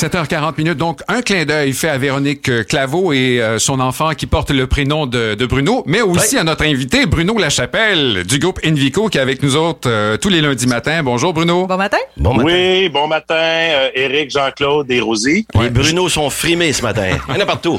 [0.00, 0.78] 7h40 minutes.
[0.78, 4.50] Donc, un clin d'œil fait à Véronique euh, Claveau et euh, son enfant qui porte
[4.50, 9.10] le prénom de, de Bruno, mais aussi à notre invité, Bruno Lachapelle, du groupe Invico,
[9.10, 11.02] qui est avec nous autres euh, tous les lundis matins.
[11.02, 11.66] Bonjour, Bruno.
[11.66, 11.98] Bon matin.
[12.16, 12.44] Bon matin.
[12.46, 15.46] Oui, bon matin, euh, Éric, Jean-Claude et Rosie.
[15.60, 17.18] Les Bruno sont frimés ce matin.
[17.28, 17.78] Il y en a partout.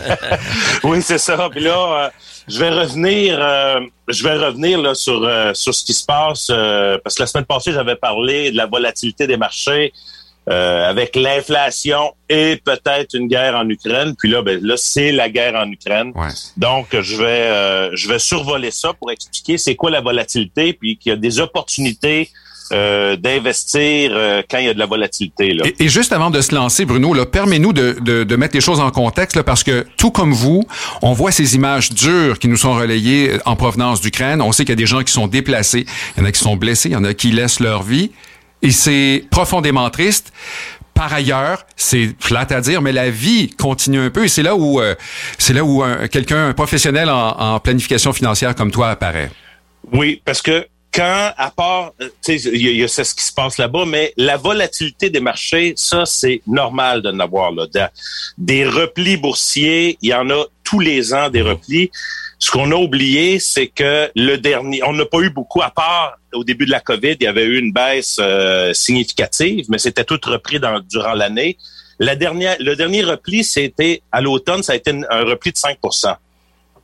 [0.84, 1.48] oui, c'est ça.
[1.50, 2.08] Puis là, euh,
[2.48, 6.48] je vais revenir, euh, je vais revenir là, sur euh, sur ce qui se passe
[6.50, 9.92] euh, parce que la semaine passée, j'avais parlé de la volatilité des marchés
[10.50, 14.14] euh, avec l'inflation et peut-être une guerre en Ukraine.
[14.18, 16.12] Puis là, ben là, c'est la guerre en Ukraine.
[16.14, 16.28] Ouais.
[16.56, 20.96] Donc, je vais euh, je vais survoler ça pour expliquer c'est quoi la volatilité, puis
[20.96, 22.30] qu'il y a des opportunités
[22.72, 25.54] euh, d'investir euh, quand il y a de la volatilité.
[25.54, 25.66] Là.
[25.66, 28.60] Et, et juste avant de se lancer, Bruno, là, permets-nous de, de, de mettre les
[28.60, 30.64] choses en contexte, là, parce que tout comme vous,
[31.02, 34.40] on voit ces images dures qui nous sont relayées en provenance d'Ukraine.
[34.40, 35.84] On sait qu'il y a des gens qui sont déplacés,
[36.16, 38.12] il y en a qui sont blessés, il y en a qui laissent leur vie,
[38.62, 40.32] et c'est profondément triste.
[40.94, 44.54] Par ailleurs, c'est plate à dire, mais la vie continue un peu, et c'est là
[44.54, 44.94] où euh,
[45.38, 49.30] c'est là où un- quelqu'un, un professionnel en, en planification financière comme toi apparaît.
[49.92, 53.14] Oui, parce que quand, à part, euh, tu sais, il y, y a c'est ce
[53.14, 57.66] qui se passe là-bas, mais la volatilité des marchés, ça, c'est normal de n'avoir là.
[58.36, 61.90] Des replis boursiers, il y en a tous les ans des replis.
[62.40, 66.18] Ce qu'on a oublié, c'est que le dernier, on n'a pas eu beaucoup, à part
[66.32, 70.04] au début de la COVID, il y avait eu une baisse euh, significative, mais c'était
[70.04, 71.58] tout repris dans, durant l'année.
[71.98, 76.16] La dernière, le dernier repli, c'était à l'automne, ça a été un repli de 5%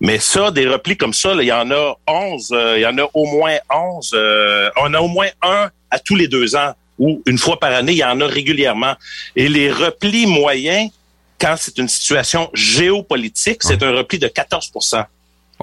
[0.00, 2.86] mais ça, des replis comme ça, là, il y en a 11, euh, il y
[2.86, 4.10] en a au moins 11.
[4.14, 7.72] euh, on a au moins un à tous les deux ans ou une fois par
[7.72, 8.94] année, il y en a régulièrement.
[9.36, 10.90] Et les replis moyens,
[11.38, 14.70] quand c'est une situation géopolitique, c'est un repli de 14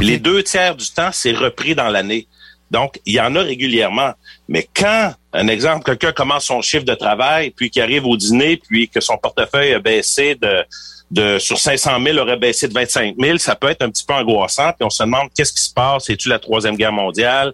[0.00, 2.28] Les deux tiers du temps, c'est repris dans l'année.
[2.70, 4.12] Donc, il y en a régulièrement.
[4.52, 8.56] Mais quand, un exemple, quelqu'un commence son chiffre de travail, puis qu'il arrive au dîner,
[8.68, 10.64] puis que son portefeuille a baissé de,
[11.12, 14.12] de sur 500 000 aurait baissé de 25 000, ça peut être un petit peu
[14.14, 14.72] angoissant.
[14.72, 16.06] Puis on se demande qu'est-ce qui se passe?
[16.06, 17.52] C'est-tu la troisième guerre mondiale?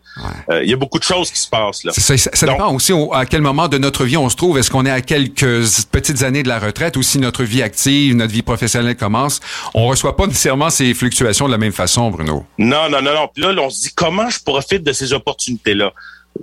[0.51, 1.93] Euh, Il y a beaucoup de choses qui se passent là.
[1.93, 4.37] Ça, ça, ça Donc- dépend aussi au- à quel moment de notre vie on se
[4.37, 4.57] trouve.
[4.57, 8.15] Est-ce qu'on est à quelques petites années de la retraite ou si notre vie active,
[8.17, 9.41] notre vie professionnelle commence?
[9.75, 12.47] On reçoit pas nécessairement ces fluctuations de la même façon, Bruno?
[12.57, 13.29] Non, non, non, non.
[13.33, 15.93] Puis là, là, on se dit comment je profite de ces opportunités-là?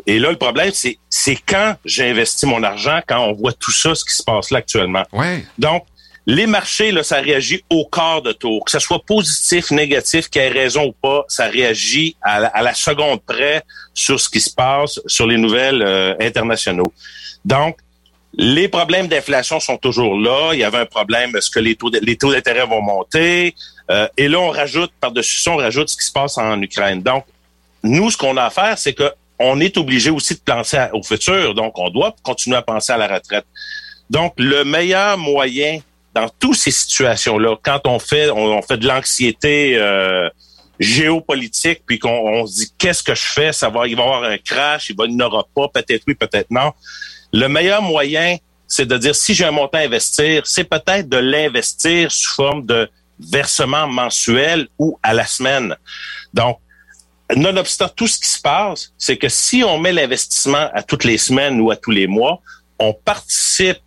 [0.07, 3.71] Et là, le problème, c'est c'est quand j'ai investi mon argent, quand on voit tout
[3.71, 5.03] ça, ce qui se passe là actuellement.
[5.11, 5.45] Ouais.
[5.57, 5.85] Donc,
[6.25, 8.63] les marchés, là, ça réagit au quart de tour.
[8.63, 12.47] Que ce soit positif, négatif, qu'il y ait raison ou pas, ça réagit à la,
[12.47, 13.61] à la seconde près
[13.93, 16.93] sur ce qui se passe sur les nouvelles euh, internationaux.
[17.43, 17.77] Donc,
[18.35, 20.51] les problèmes d'inflation sont toujours là.
[20.53, 23.53] Il y avait un problème, est-ce que les taux de- les taux d'intérêt vont monter?
[23.91, 27.03] Euh, et là, on rajoute, par-dessus ça, on rajoute ce qui se passe en Ukraine.
[27.03, 27.25] Donc,
[27.83, 29.11] nous, ce qu'on a à faire, c'est que
[29.43, 31.53] on est obligé aussi de penser au futur.
[31.53, 33.45] Donc, on doit continuer à penser à la retraite.
[34.09, 35.79] Donc, le meilleur moyen
[36.13, 40.29] dans toutes ces situations-là, quand on fait, on, fait de l'anxiété euh,
[40.79, 44.05] géopolitique, puis qu'on on se dit qu'est-ce que je fais, ça va, il va y
[44.05, 46.71] avoir un crash, il va, il aura pas, peut-être oui, peut-être non.
[47.31, 48.37] Le meilleur moyen,
[48.67, 52.65] c'est de dire si j'ai un montant à investir, c'est peut-être de l'investir sous forme
[52.65, 52.89] de
[53.19, 55.75] versement mensuel ou à la semaine.
[56.33, 56.59] Donc,
[57.35, 61.17] nonobstant tout ce qui se passe, c'est que si on met l'investissement à toutes les
[61.17, 62.41] semaines ou à tous les mois,
[62.79, 63.81] on participe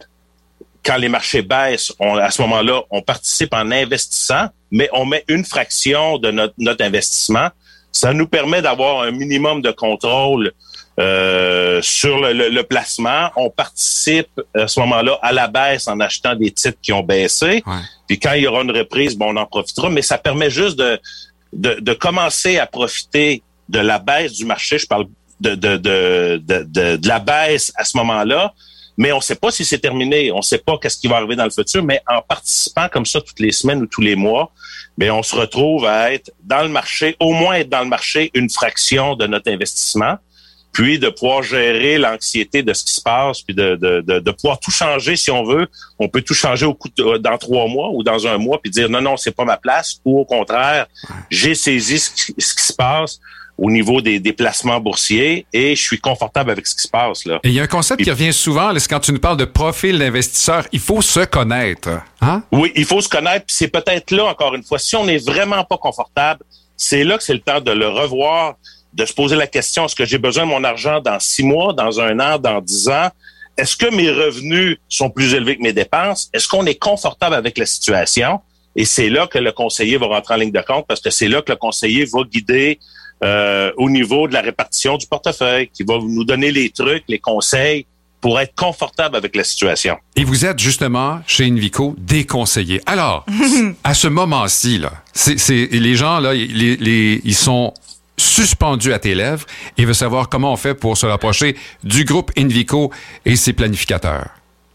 [0.84, 5.24] quand les marchés baissent, on, à ce moment-là, on participe en investissant, mais on met
[5.28, 7.48] une fraction de notre, notre investissement.
[7.90, 10.52] Ça nous permet d'avoir un minimum de contrôle
[11.00, 13.30] euh, sur le, le- le placement.
[13.36, 17.62] On participe à ce moment-là à la baisse en achetant des titres qui ont baissé.
[17.66, 17.74] Ouais.
[18.06, 19.90] Puis quand il y aura une reprise, bon, on en profitera.
[19.90, 21.00] Mais ça permet juste de,
[21.56, 24.78] de, commencer à profiter de la baisse du marché.
[24.78, 25.06] Je parle
[25.40, 28.52] de, de, de, de, de, de la baisse à ce moment-là.
[28.98, 30.32] Mais on ne sait pas si c'est terminé.
[30.32, 31.82] On ne sait pas qu'est-ce qui va arriver dans le futur.
[31.82, 34.52] Mais en participant comme ça toutes les semaines ou tous les mois,
[34.96, 38.30] mais on se retrouve à être dans le marché, au moins être dans le marché
[38.32, 40.16] une fraction de notre investissement,
[40.76, 44.30] puis de pouvoir gérer l'anxiété de ce qui se passe, puis de, de, de, de
[44.30, 45.66] pouvoir tout changer si on veut.
[45.98, 48.70] On peut tout changer au coup de- dans trois mois ou dans un mois, puis
[48.70, 50.86] dire non, non, c'est pas ma place, ou au contraire,
[51.30, 53.18] j'ai saisi ce qui, ce qui se passe
[53.56, 57.40] au niveau des déplacements boursiers et je suis confortable avec ce qui se passe là.
[57.42, 59.46] Et il y a un concept qui revient souvent, c'est quand tu nous parles de
[59.46, 61.88] profil d'investisseur, il faut se connaître.
[62.20, 62.42] Hein?
[62.52, 63.46] Oui, il faut se connaître.
[63.48, 66.40] C'est peut-être là, encore une fois, si on n'est vraiment pas confortable,
[66.76, 68.56] c'est là que c'est le temps de le revoir,
[68.96, 71.72] de se poser la question, est-ce que j'ai besoin de mon argent dans six mois,
[71.72, 73.08] dans un an, dans dix ans?
[73.58, 76.28] Est-ce que mes revenus sont plus élevés que mes dépenses?
[76.32, 78.40] Est-ce qu'on est confortable avec la situation?
[78.74, 81.28] Et c'est là que le conseiller va rentrer en ligne de compte parce que c'est
[81.28, 82.78] là que le conseiller va guider
[83.24, 87.18] euh, au niveau de la répartition du portefeuille, qui va nous donner les trucs, les
[87.18, 87.86] conseils
[88.20, 89.96] pour être confortable avec la situation.
[90.16, 92.80] Et vous êtes justement chez Invico déconseillé.
[92.86, 93.24] Alors,
[93.84, 97.72] à ce moment-ci, là, c'est, c'est- les gens là, les, les- ils sont
[98.18, 99.44] suspendus à tes lèvres
[99.76, 102.92] et veulent savoir comment on fait pour se rapprocher du groupe Invico
[103.24, 104.28] et ses planificateurs.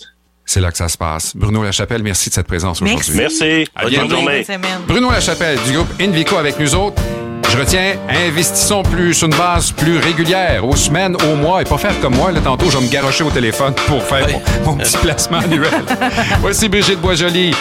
[0.46, 1.36] C'est là que ça se passe.
[1.36, 3.16] Bruno Lachapelle, merci de cette présence aujourd'hui.
[3.16, 3.66] Merci.
[3.76, 4.16] À Bonne bientôt.
[4.16, 4.46] journée.
[4.88, 7.02] Bruno Lachapelle du groupe Invico avec nous autres.
[7.54, 11.78] Je retiens, investissons plus sur une base plus régulière, aux semaines, aux mois, et pas
[11.78, 12.32] faire comme moi.
[12.32, 14.28] Là, tantôt, je vais me garrocher au téléphone pour faire
[14.66, 15.70] mon, mon petit placement annuel.
[16.42, 17.54] Voici Brigitte Boisjoli.